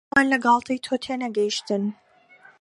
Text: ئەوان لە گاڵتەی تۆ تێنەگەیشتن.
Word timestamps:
ئەوان 0.13 0.27
لە 0.31 0.37
گاڵتەی 0.45 0.83
تۆ 0.85 0.93
تێنەگەیشتن. 1.03 1.83